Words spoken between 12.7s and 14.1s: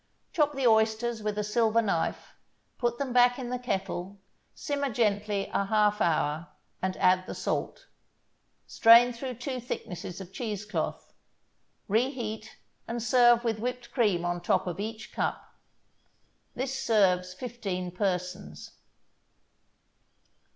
and serve with whipped